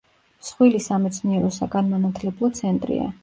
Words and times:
მსხვილი 0.45 0.79
სამეცნიერო-საგანმანათლებლო 0.85 2.53
ცენტრია. 2.61 3.13